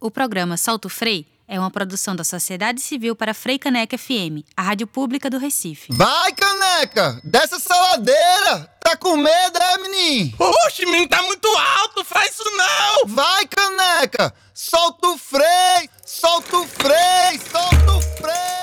[0.00, 4.62] O programa Solto Frei é uma produção da Sociedade Civil para Frei Caneca FM, a
[4.62, 5.92] rádio pública do Recife.
[5.92, 7.20] Vai, Caneca!
[7.22, 8.72] Dessa saladeira!
[8.80, 10.34] Tá com medo, é, menino?
[10.38, 13.08] Oxe, menino, tá muito alto, faz isso não!
[13.08, 14.32] Vai, Caneca!
[14.54, 15.90] Solta o freio!
[16.06, 17.40] Solta o freio!
[17.52, 18.59] Solta o freio!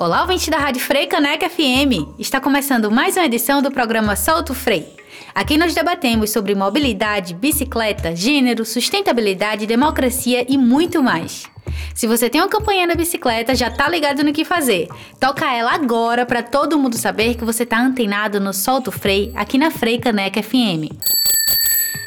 [0.00, 2.16] Olá, ouvinte da Rádio Frei Caneca FM!
[2.18, 4.96] Está começando mais uma edição do programa Solto Frei.
[5.34, 11.42] Aqui nós debatemos sobre mobilidade, bicicleta, gênero, sustentabilidade, democracia e muito mais.
[11.94, 14.88] Se você tem uma campanha na bicicleta, já tá ligado no que fazer.
[15.20, 19.58] Toca ela agora para todo mundo saber que você tá antenado no Solto Frei aqui
[19.58, 20.96] na Frei Caneca FM.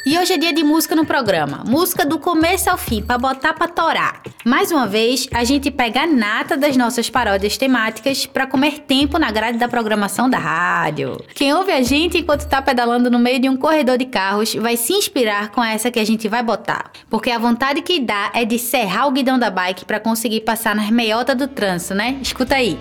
[0.06, 1.64] E hoje é dia de música no programa.
[1.66, 4.22] Música do começo ao fim, para botar pra torar.
[4.44, 9.18] Mais uma vez, a gente pega a nata das nossas paródias temáticas para comer tempo
[9.18, 11.24] na grade da programação da rádio.
[11.34, 14.76] Quem ouve a gente enquanto tá pedalando no meio de um corredor de carros vai
[14.76, 16.92] se inspirar com essa que a gente vai botar.
[17.10, 20.76] Porque a vontade que dá é de serrar o guidão da bike para conseguir passar
[20.76, 22.20] nas meiotas do trânsito, né?
[22.22, 22.78] Escuta aí.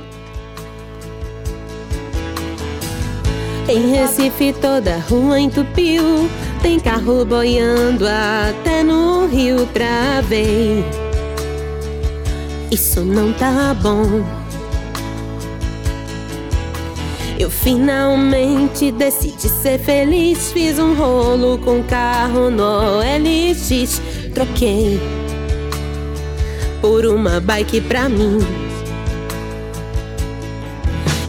[3.69, 6.29] Em Recife toda rua entupiu.
[6.63, 10.85] Tem carro boiando até no rio pra ver.
[12.71, 14.25] Isso não tá bom.
[17.39, 20.53] Eu finalmente decidi ser feliz.
[20.53, 24.01] Fiz um rolo com carro no LX
[24.35, 24.99] Troquei
[26.81, 28.39] por uma bike pra mim.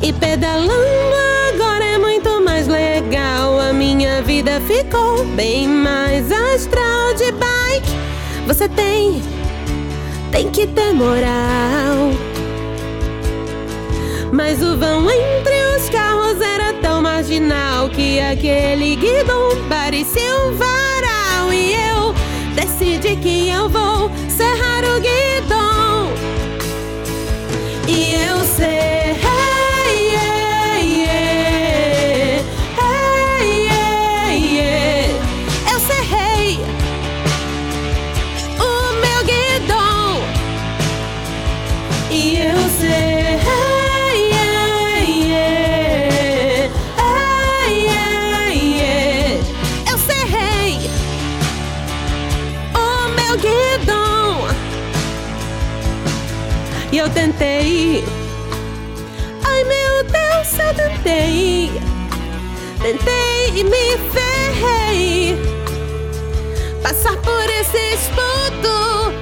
[0.01, 1.22] E pedalando
[4.23, 7.91] vida ficou bem mais astral de bike.
[8.47, 9.21] Você tem,
[10.31, 12.11] tem que ter moral.
[14.31, 21.51] Mas o vão entre os carros era tão marginal que aquele guidão parecia um varal.
[21.53, 22.15] E eu
[22.55, 26.13] decidi que eu vou serrar o guidão.
[27.87, 28.92] E eu sei.
[57.13, 58.03] Tentei.
[59.45, 61.71] Ai meu Deus, eu tentei.
[62.81, 65.37] Tentei e me ferrei.
[66.81, 69.13] Passar por esse esputo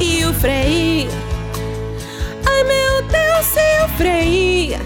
[0.00, 1.10] e o freio.
[2.46, 4.80] Ai meu Deus, e o freio.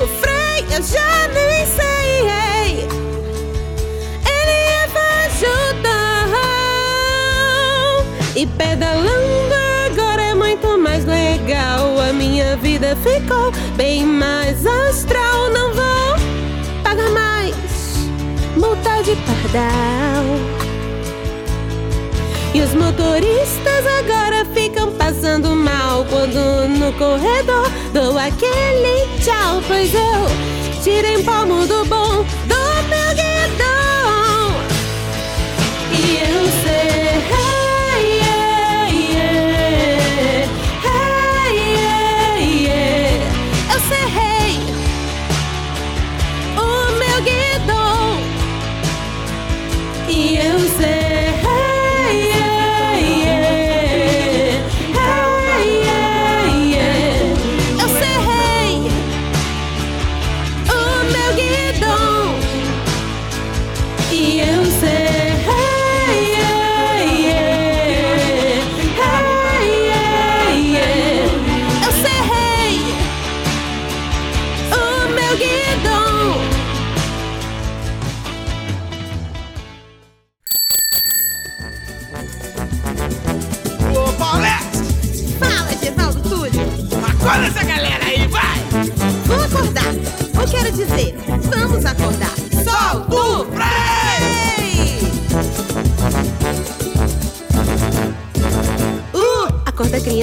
[0.00, 1.95] O freio eu já nem sei.
[8.56, 9.36] Pedalando
[11.04, 11.98] legal.
[12.00, 15.50] A minha vida ficou bem mais astral.
[15.50, 16.16] Não vou
[16.82, 17.54] pagar mais
[18.56, 20.24] multa de pardal.
[22.54, 29.62] E os motoristas agora ficam passando mal quando no corredor dou aquele tchau.
[29.66, 32.56] Pois eu tirei um palmo do bom do
[32.88, 34.56] meu guidão.
[35.92, 36.65] E eu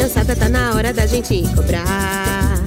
[0.03, 2.59] criançada, tá na hora da gente cobrar.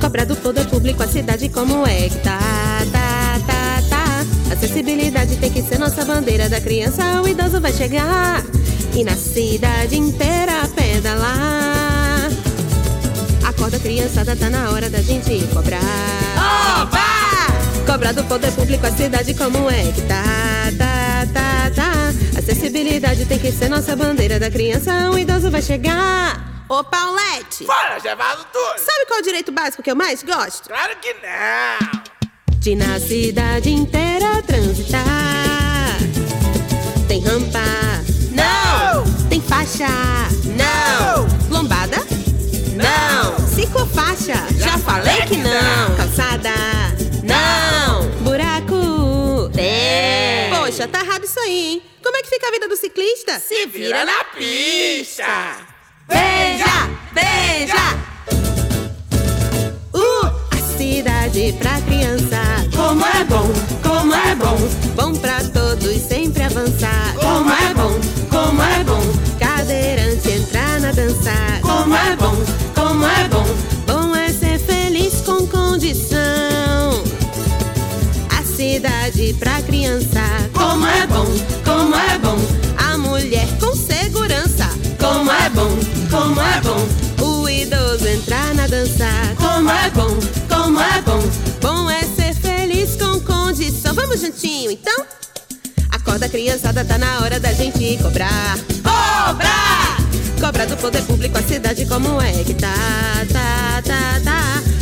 [0.00, 2.38] Cobrar do poder público a cidade como é que tá,
[2.92, 4.52] tá, tá, tá.
[4.52, 8.44] Acessibilidade tem que ser nossa bandeira da criança, o idoso vai chegar.
[8.94, 12.30] E na cidade inteira pedalar
[13.44, 16.23] Acorda, criançada, tá na hora da gente cobrar.
[16.82, 17.90] Opa!
[17.90, 20.24] Cobrar do poder público a cidade como é que tá,
[20.78, 22.38] tá, tá, tá.
[22.38, 26.64] Acessibilidade tem que ser nossa bandeira da criança, um idoso vai chegar.
[26.68, 27.64] Ô, Paulette!
[27.66, 28.78] Fala, Gervásio Túlio!
[28.78, 30.68] Sabe qual é o direito básico que eu mais gosto?
[30.68, 32.02] Claro que não!
[32.58, 35.04] De na cidade inteira transitar.
[37.06, 37.60] Tem rampa?
[38.32, 39.28] Não!
[39.28, 39.86] Tem faixa?
[40.56, 41.26] Não!
[41.50, 41.98] Lombada?
[42.74, 43.23] Não!
[43.74, 44.34] Ciclofaixa?
[44.56, 45.96] Já falei que não.
[45.96, 46.50] Calçada?
[47.24, 48.08] Não!
[48.22, 49.50] Buraco?
[49.52, 50.54] Tem.
[50.56, 51.82] Poxa, tá errado isso aí, hein?
[52.00, 53.40] Como é que fica a vida do ciclista?
[53.40, 55.56] Se vira na pista!
[56.06, 56.88] Beija!
[57.12, 57.74] Beija!
[59.92, 62.40] Uh, a cidade pra criança.
[62.76, 63.50] Como é bom,
[63.82, 64.56] como é bom.
[64.94, 67.12] Bom pra todos sempre avançar.
[67.16, 68.00] Como é bom,
[68.30, 69.02] como é bom.
[69.40, 71.32] Cadeirante entrar na dança.
[71.60, 72.36] Como é bom,
[72.74, 73.53] como é bom.
[75.24, 77.02] Com condição.
[78.30, 80.20] A cidade pra criança.
[80.52, 81.26] Como é bom,
[81.64, 82.38] como é bom.
[82.76, 84.68] A mulher com segurança.
[84.98, 85.70] Como é bom,
[86.10, 87.24] como é bom.
[87.24, 89.08] O idoso entrar na dança.
[89.36, 90.16] Como é bom,
[90.48, 91.22] como é bom.
[91.60, 93.94] Bom é ser feliz com condição.
[93.94, 95.04] Vamos juntinho então?
[95.90, 98.58] Acorda, criançada, tá na hora da gente cobrar.
[98.82, 99.96] Cobrar!
[100.40, 102.74] Cobra do poder público a cidade como é que tá,
[103.32, 104.73] tá, tá, tá.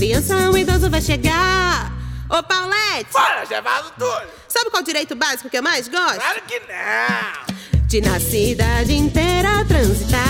[0.00, 1.92] Criança, o idoso vai chegar.
[2.30, 4.28] Ô, Paulette, Fala, Gervásio Túlio!
[4.48, 6.14] sabe qual direito básico que eu mais gosto?
[6.14, 7.86] Claro que não!
[7.86, 10.20] De na cidade inteira transitar.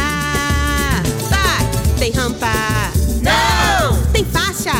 [1.28, 1.98] Vai!
[2.00, 2.50] Tem rampa?
[3.22, 4.02] Não!
[4.10, 4.72] Tem faixa?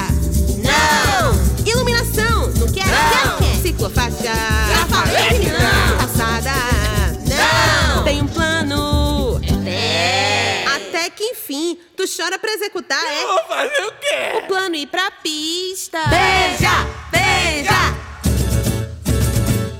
[0.59, 1.65] Não!
[1.65, 2.49] Iluminação?
[2.57, 2.87] Não quer?
[2.87, 3.39] Não!
[3.39, 3.63] Quer, quer?
[3.63, 4.25] Ciclofaixa?
[4.25, 5.99] Já falei que não.
[5.99, 6.51] Calçada?
[7.29, 8.03] Não!
[8.03, 9.00] Tem um plano?
[11.01, 11.07] É!
[11.07, 13.25] Até que enfim, tu chora pra executar, é?
[13.25, 14.39] Vou fazer o quê?
[14.39, 15.99] O plano ir pra pista.
[16.09, 16.87] Beija!
[17.11, 17.73] Beija!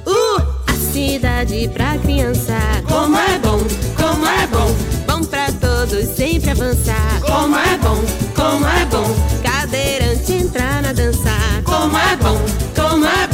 [0.07, 2.57] Uh, a cidade pra criança.
[2.89, 3.59] Como é bom,
[3.97, 4.75] como é bom.
[5.07, 7.21] Bom pra todos sempre avançar.
[7.21, 8.03] Como é bom,
[8.35, 9.05] como é bom.
[9.43, 11.37] Cadeirante entrar na dança.
[11.65, 12.39] Como é bom,
[12.75, 13.27] como é.
[13.27, 13.30] Bom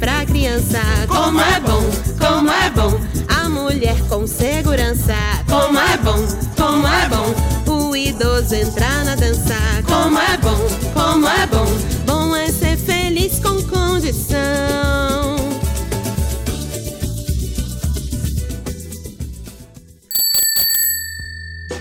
[0.00, 0.80] pra criança.
[1.06, 1.84] Como é bom,
[2.18, 2.98] como é bom.
[3.28, 5.14] A mulher com segurança.
[5.48, 6.26] Como é bom,
[6.56, 7.70] como é bom.
[7.70, 9.54] O idoso entrar na dança.
[9.86, 10.58] Como é bom,
[10.94, 11.66] como é bom.
[12.06, 15.36] Bom é ser feliz com condição.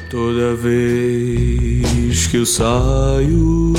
[0.10, 3.74] Toda vez que eu saio,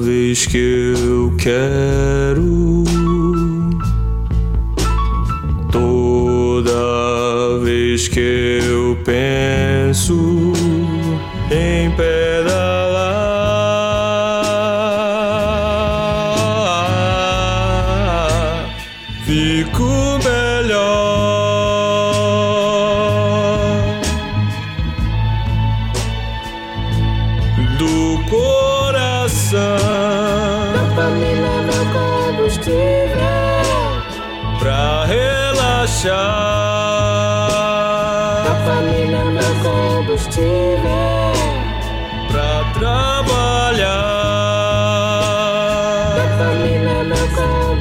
[0.00, 2.84] vez que eu quero,
[5.70, 10.52] toda vez que eu penso
[11.50, 12.29] em pedalar,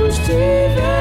[0.09, 0.73] combustível.
[0.75, 0.99] pra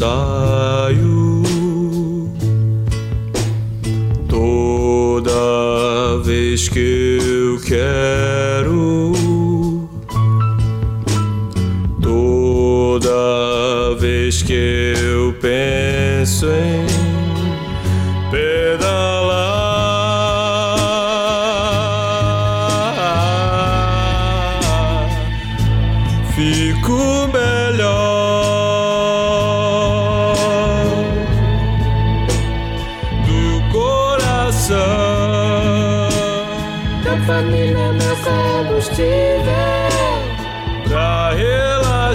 [0.00, 0.59] eu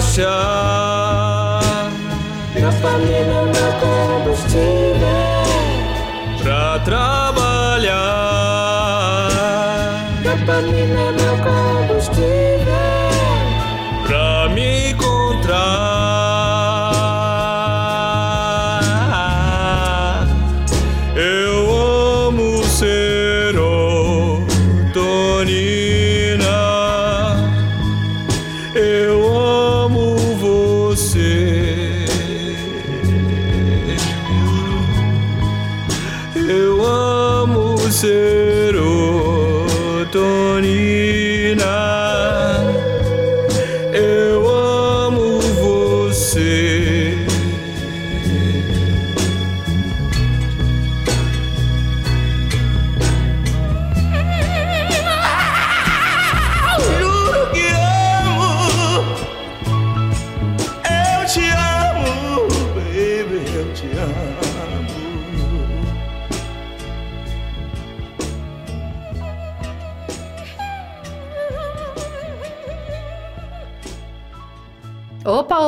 [0.06, 1.60] relaxar.
[2.54, 4.95] Dopamina é meu combustível.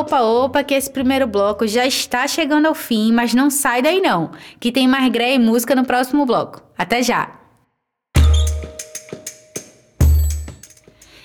[0.09, 4.00] Opa, opa, que esse primeiro bloco já está chegando ao fim, mas não sai daí
[4.00, 6.62] não, que tem mais greia e música no próximo bloco.
[6.79, 7.31] Até já!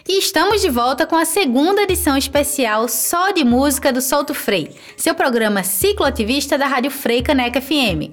[0.06, 4.76] E estamos de volta com a segunda edição especial só de música do Solto Frei,
[4.98, 8.12] seu programa cicloativista da Rádio Frei Caneca FM.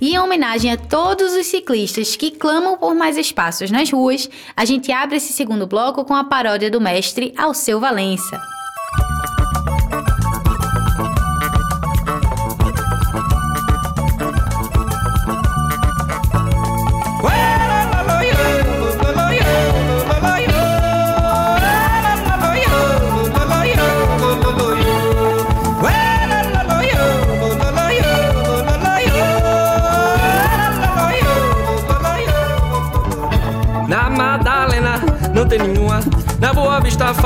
[0.00, 4.64] E em homenagem a todos os ciclistas que clamam por mais espaços nas ruas, a
[4.64, 8.53] gente abre esse segundo bloco com a paródia do mestre Alceu Valença.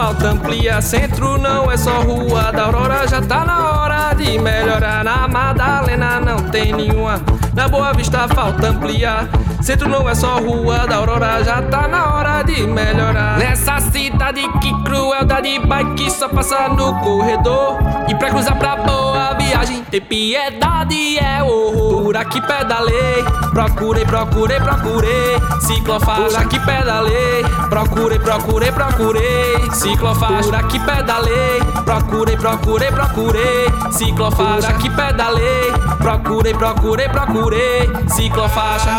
[0.09, 0.81] Vista falta amplia.
[0.81, 2.51] Centro não é só rua.
[2.53, 5.05] Da Aurora já tá na hora de melhorar.
[5.05, 7.21] Na Madalena não tem nenhuma.
[7.55, 9.29] Na Boa Vista falta amplia.
[9.61, 10.87] Centro não é só rua.
[10.87, 13.39] Da Aurora já tá na hora de melhorar.
[13.39, 17.79] Nessa cidade que crueldade bike só passa no corredor.
[18.09, 22.03] E pra cruzar pra boa viagem ter piedade é horror.
[22.05, 25.37] Por aqui pedalei, procurei, procurei, procurei.
[25.61, 29.71] Ciclofaixa, por aqui pedalei, procurei, procurei, procurei.
[29.73, 33.67] Ciclofaixa, por aqui pedalei, procurei, procurei, procurei.
[33.93, 37.91] Ciclofaixa, por aqui pedalei, procurei, procurei, procurei.
[38.09, 38.91] Ciclofaixa.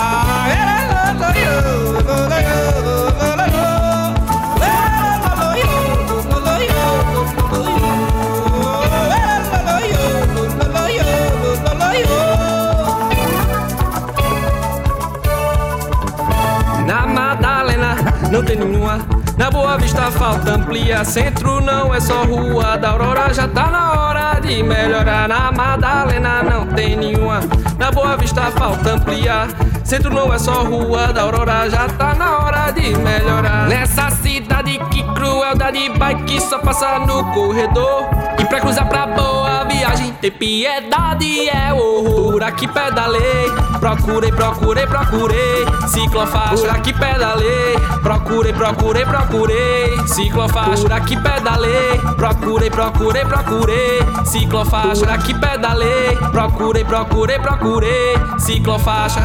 [18.31, 18.99] Não tem nenhuma.
[19.37, 21.03] Na Boa Vista falta amplia.
[21.03, 22.77] Centro não é só rua.
[22.77, 25.27] Da Aurora já tá na hora de melhorar.
[25.27, 27.39] Na Madalena não tem nenhuma.
[27.77, 29.47] Na Boa Vista falta amplia.
[29.83, 31.07] Centro não é só rua.
[31.07, 33.67] Da Aurora já tá na hora de melhorar.
[33.67, 38.28] Nessa cidade que crueldade bike só passa no corredor.
[38.49, 42.31] Pra cruzar pra boa viagem ter piedade é horror.
[42.31, 45.65] Por aqui pedalei, procurei, procurei, procurei.
[45.87, 50.07] Ciclofaixa, por aqui pedalei, procurei, procurei, procurei.
[50.07, 53.99] Ciclofaixa, por aqui pedalei, procurei, procurei, procurei.
[54.25, 58.15] Ciclofaixa, por aqui pedalei, procurei, procurei, procurei.
[58.39, 59.19] Ciclofaixa.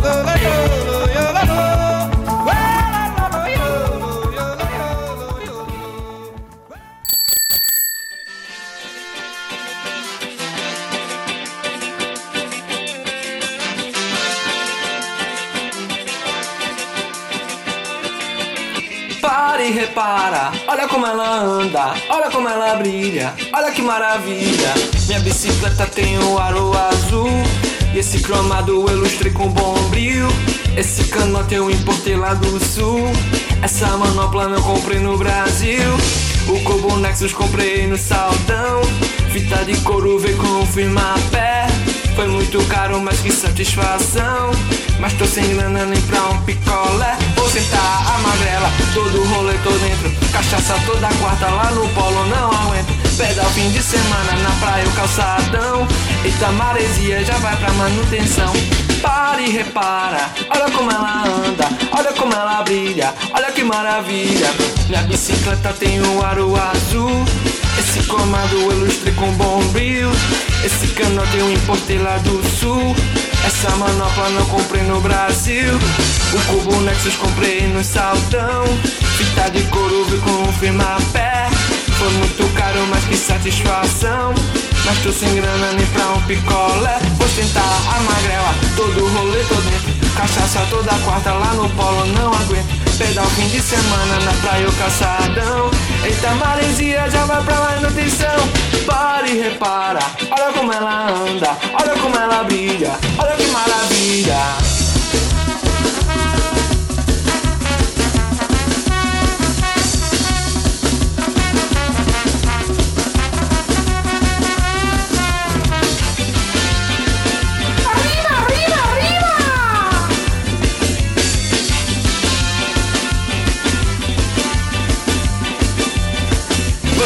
[0.00, 0.83] Para e
[20.74, 24.74] olha como ela anda, olha como ela brilha, olha que maravilha.
[25.06, 27.30] Minha bicicleta tem o aro azul,
[27.94, 30.26] e esse cromado eu ilustrei com bom brilho.
[30.76, 33.00] Esse canote eu importei lá do sul,
[33.62, 35.92] essa manopla eu comprei no Brasil.
[36.48, 38.82] O Kobo Nexus comprei no saldão.
[39.32, 41.66] Fita de couro veio com firma pé.
[42.14, 44.50] Foi muito caro, mas que satisfação.
[45.00, 47.16] Mas tô sem grana nem pra um picolé.
[47.36, 50.12] Vou sentar a magrela, todo rolê tô dentro.
[50.32, 52.94] Cachaça toda quarta lá no polo, não aguento.
[53.16, 55.86] Pedal fim de semana na praia, o calçadão.
[56.24, 58.52] Eita, maresia já vai pra manutenção.
[59.02, 64.50] Para e repara, olha como ela anda, olha como ela brilha, olha que maravilha.
[64.88, 67.24] Minha bicicleta tem o aro azul.
[67.78, 69.32] Esse comando eu ilustrei com
[69.72, 70.10] brilho.
[70.64, 72.94] Esse canote eu importei lá do sul.
[73.44, 75.74] Essa manopla não comprei no Brasil.
[76.32, 78.64] O cubo Nexus comprei no saltão.
[79.16, 81.48] Fita de couro vi com firma pé.
[81.98, 84.34] Foi muito caro, mas que satisfação.
[84.84, 86.98] Mas tô sem grana nem pra um picolé.
[87.16, 90.14] Vou tentar a magrela, todo rolê tô dentro.
[90.14, 92.83] Cachaça toda quarta lá no polo, não aguento.
[92.96, 95.70] Pedal fim de semana na praia o calçadão.
[96.04, 98.28] Eita, maresia já vai pra manutenção.
[98.86, 99.98] Para e repara,
[100.30, 104.73] olha como ela anda, olha como ela brilha, olha que maravilha.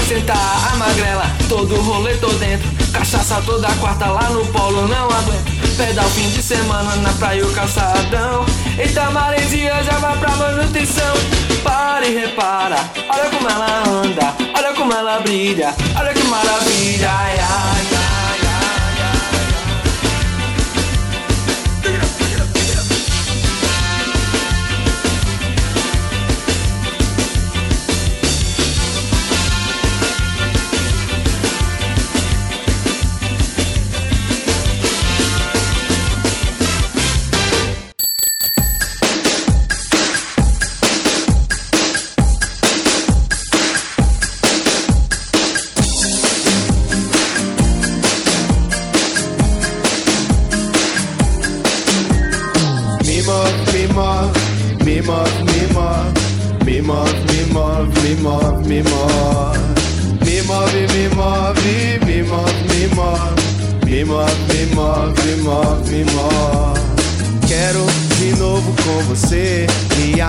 [0.09, 2.67] Sentar a magrela, todo rolê tô dentro.
[2.91, 5.77] Cachaça toda quarta lá no polo, não aguento.
[5.77, 8.47] Pedal fim de semana na praia o calçadão.
[8.79, 11.15] Eita, maresia já vai pra manutenção.
[11.63, 12.79] Para e repara,
[13.11, 17.11] olha como ela anda, olha como ela brilha, olha que maravilha.
[17.11, 17.98] Ai, ai,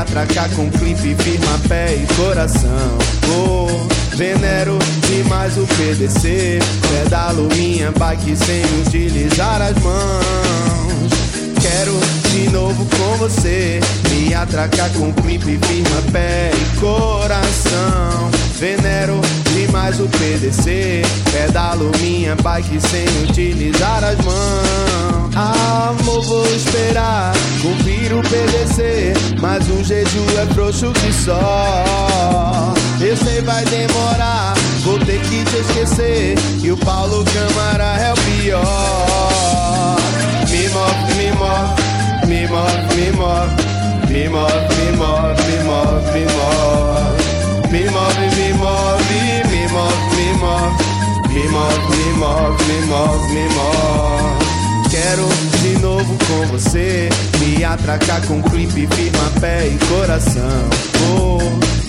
[0.10, 2.98] me atracar com clipe, firma pé e coração.
[3.28, 3.68] Oh,
[4.16, 11.12] venero demais o PDC, pedalo minha bike sem utilizar as mãos.
[11.62, 11.94] Quero
[12.32, 13.80] de novo com você.
[14.10, 18.30] Me atracar com clipe, firma, pé e coração.
[18.60, 19.22] Venero
[19.54, 28.22] demais o PDC Pedalo minha bike sem utilizar as mãos Amor, vou esperar cumprir o
[28.22, 29.14] PDC.
[29.40, 32.74] Mas um jejum é frouxo que só.
[33.00, 34.54] Eu sei, vai demorar.
[34.84, 36.36] Vou ter que te esquecer.
[36.62, 39.98] E o Paulo Câmara é o pior.
[40.50, 41.76] Me move, me move,
[42.28, 43.70] me move, me move.
[44.10, 47.20] Me move, me move, me move, me move.
[47.72, 49.04] Me move, me move,
[49.50, 50.74] me move, me move.
[51.30, 53.79] Me move, me move, me move, me move.
[55.10, 55.28] Quero
[55.64, 57.10] de novo com você.
[57.40, 60.70] Me atracar com clipe, firma, pé e coração.
[61.18, 61.40] Oh,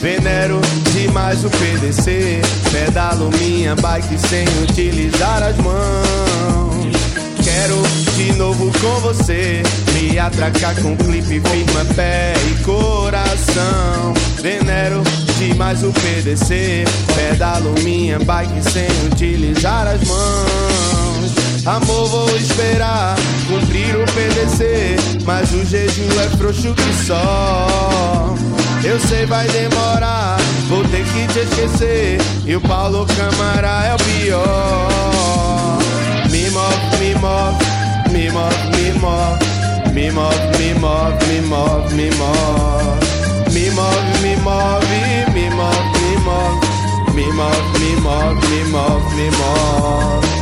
[0.01, 0.59] venero
[0.95, 2.41] demais o PDC,
[2.73, 6.97] pedalo minha bike sem utilizar as mãos.
[7.45, 7.83] Quero
[8.17, 9.63] de novo com você.
[9.93, 14.15] Me atracar com clipe, firma, pé e coração.
[14.41, 15.03] Venero
[15.39, 20.70] demais o PDC Pedalo minha bike sem utilizar as mãos
[21.67, 24.97] Amor, vou esperar cumprir o PDC.
[25.25, 28.35] Mas o jejum é frouxo que só.
[28.83, 30.39] Eu sei, vai demorar.
[30.69, 32.19] Vou ter que te esquecer.
[32.47, 35.79] E o Paulo Câmara é o pior.
[36.31, 37.59] Me move, me move,
[38.11, 39.51] me move, me move.
[39.93, 43.01] Me move, me move, me move, me move.
[43.53, 44.87] Me move, me move,
[45.35, 46.71] me move, me move.
[47.15, 50.40] Me move, me move, me move, me move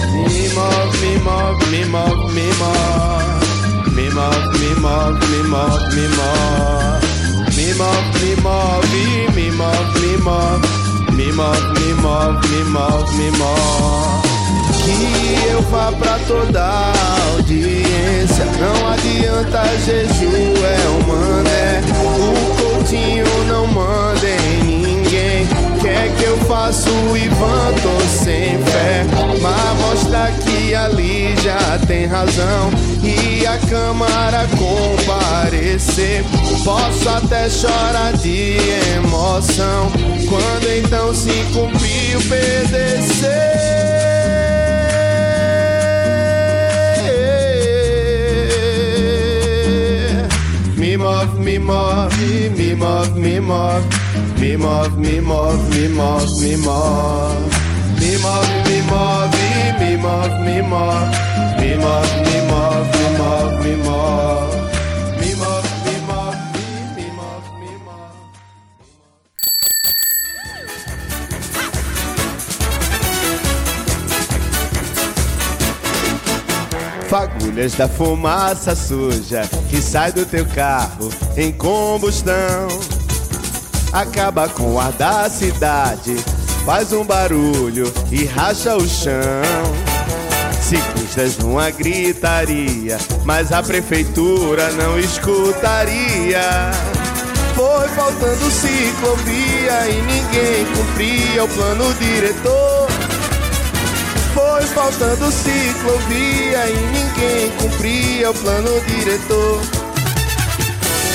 [0.58, 7.06] move, me move, me move, me move, me move, me move, me move, me move.
[7.56, 8.86] Me move, me move,
[9.34, 10.62] me move, me move,
[11.16, 14.28] me move, me move, me move, me move
[14.84, 16.92] que eu vá pra toda
[17.34, 18.44] audiência.
[18.58, 21.82] Não adianta jejum, é um mané.
[22.00, 22.06] O
[22.56, 24.17] Coutinho não manda.
[25.98, 27.74] É que eu faço, Ivan?
[27.82, 29.04] Tô sem fé.
[29.42, 32.70] Mas mostra que ali já tem razão.
[33.02, 36.24] E a Câmara comparecer.
[36.64, 38.56] Posso até chorar de
[38.96, 39.90] emoção.
[40.28, 43.77] Quando então se cumpriu PDC.
[50.98, 53.86] Me move, me move, me move, me move,
[54.36, 55.88] me move, me move, me
[63.16, 64.57] move, me move.
[77.58, 82.68] Fagulhas da fumaça suja que sai do teu carro em combustão.
[83.92, 86.14] Acaba com o ar da cidade,
[86.64, 89.12] faz um barulho e racha o chão.
[90.60, 96.70] Ciclistas numa gritaria, mas a prefeitura não escutaria.
[97.56, 102.77] Foi faltando ciclovia e ninguém cumpria o plano diretor.
[104.38, 109.60] Foi faltando ciclovia e ninguém cumpria o plano diretor.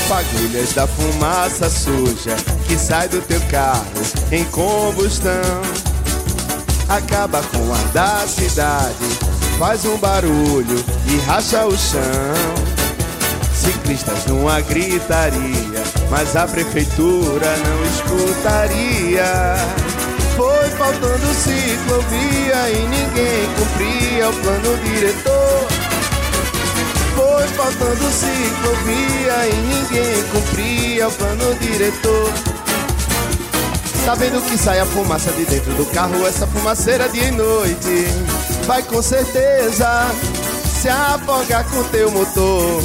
[0.10, 2.36] Fagulhas da fumaça suja
[2.68, 3.86] que sai do teu carro
[4.30, 5.62] em combustão.
[6.90, 9.06] Acaba com ar da cidade,
[9.58, 12.02] faz um barulho e racha o chão.
[13.56, 15.82] Ciclistas numa gritaria,
[16.12, 20.03] mas a prefeitura não escutaria.
[20.84, 25.68] Faltando ciclovia e ninguém cumpria o plano diretor.
[27.16, 32.34] Foi faltando ciclovia e ninguém cumpria o plano diretor.
[34.06, 38.06] Tá vendo que sai a fumaça de dentro do carro, essa fumaceira dia e noite.
[38.66, 40.12] Vai com certeza
[40.82, 42.84] se afogar com teu motor.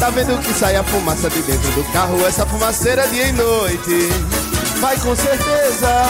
[0.00, 4.39] Tá vendo que sai a fumaça de dentro do carro, essa fumaceira dia e noite.
[4.80, 6.04] Vai com certeza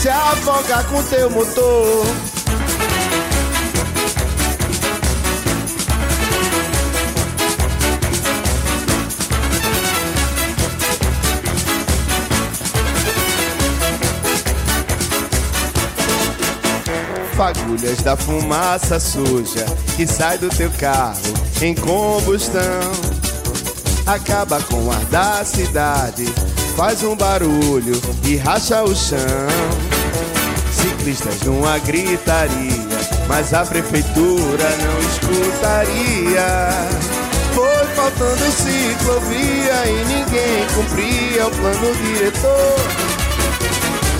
[0.00, 2.06] se afogar com teu motor.
[17.36, 21.18] Fagulhas da fumaça suja que sai do teu carro
[21.60, 22.62] em combustão.
[24.06, 26.24] Acaba com o ar da cidade,
[26.80, 29.18] faz um barulho e racha o chão.
[30.72, 32.88] Ciclistas numa gritaria,
[33.28, 36.70] mas a prefeitura não escutaria.
[37.52, 42.76] Foi faltando ciclovia e ninguém cumpria o plano diretor.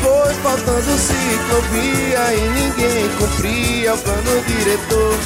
[0.02, 5.18] Foi faltando ciclovia e ninguém cumpria o plano diretor.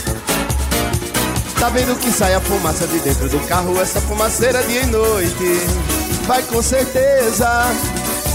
[1.58, 5.93] Tá vendo que sai a fumaça de dentro do carro, essa fumaceira dia e noite.
[6.26, 7.48] Vai com certeza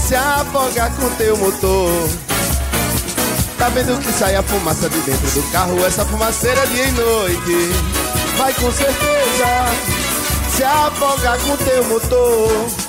[0.06, 1.90] se afogar com teu motor.
[3.58, 7.72] Tá vendo que sai a fumaça de dentro do carro, essa fumaceira dia e noite.
[8.36, 9.46] Vai com certeza
[10.56, 12.79] se afogar com teu motor.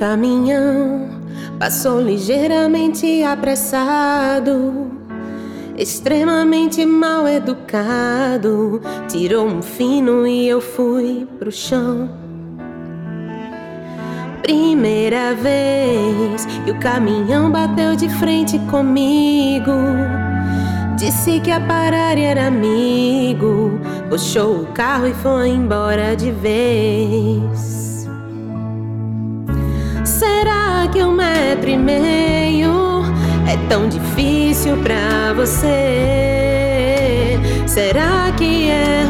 [0.00, 1.10] Caminhão
[1.58, 4.90] passou ligeiramente apressado,
[5.76, 8.80] extremamente mal educado.
[9.08, 12.08] Tirou um fino e eu fui pro chão.
[14.42, 19.70] Primeira vez que o caminhão bateu de frente comigo.
[20.96, 23.78] Disse que ia parar e era amigo.
[24.08, 27.79] Puxou o carro e foi embora de vez.
[30.88, 33.02] Que um metro e meio
[33.46, 36.78] é tão difícil pra você?
[37.66, 39.06] Será que é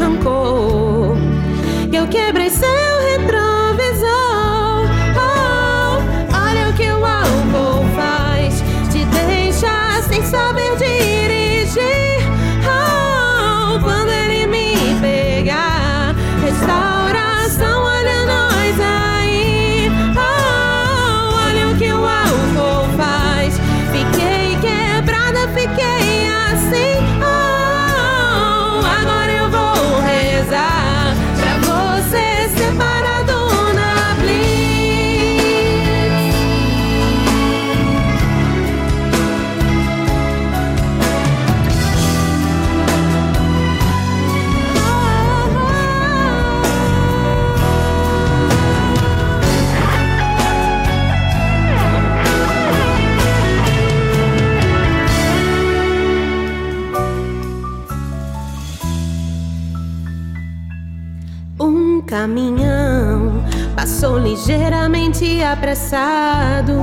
[62.21, 63.43] caminhão
[63.75, 66.75] passou ligeiramente apressado,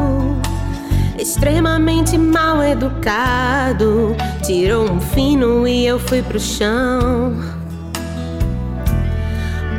[1.16, 4.16] extremamente mal educado.
[4.44, 7.36] Tirou um fino e eu fui pro chão.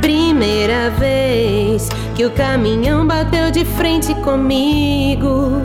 [0.01, 5.61] Primeira vez que o caminhão bateu de frente comigo.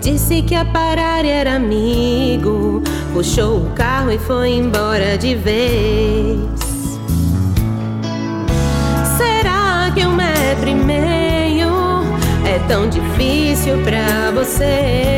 [0.00, 2.82] Disse que ia parar era amigo.
[3.12, 6.53] Puxou o carro e foi embora de vez.
[12.68, 15.13] Tão difícil pra você?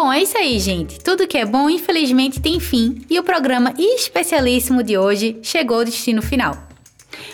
[0.00, 1.00] Bom, é isso aí, gente.
[1.00, 5.84] Tudo que é bom, infelizmente, tem fim e o programa especialíssimo de hoje chegou ao
[5.84, 6.56] destino final.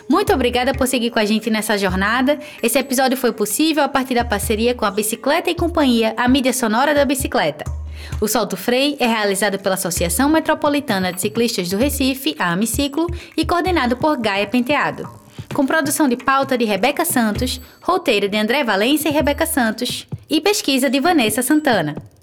[0.09, 2.38] Muito obrigada por seguir com a gente nessa jornada.
[2.62, 6.55] Esse episódio foi possível a partir da parceria com a Bicicleta e Companhia, a mídia
[6.55, 7.70] sonora da bicicleta.
[8.18, 13.44] O Solto Frei é realizado pela Associação Metropolitana de Ciclistas do Recife, a Amiciclo, e
[13.44, 15.07] coordenado por Gaia Penteado.
[15.53, 20.40] Com produção de pauta de Rebeca Santos, roteiro de André Valência e Rebeca Santos, e
[20.40, 22.13] pesquisa de Vanessa Santana.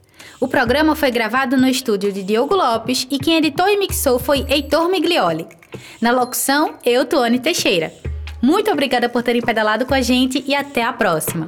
[0.42, 4.44] O programa foi gravado no estúdio de Diogo Lopes e quem editou e mixou foi
[4.50, 5.48] Heitor Miglioli.
[6.02, 7.94] Na locução, eu, Tuane Teixeira.
[8.42, 11.48] Muito obrigada por terem pedalado com a gente e até a próxima.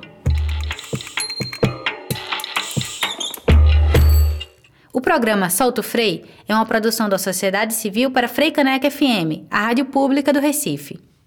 [4.94, 9.62] O programa Solto Frei é uma produção da Sociedade Civil para Frei Caneca FM, a
[9.62, 11.00] rádio pública do Recife.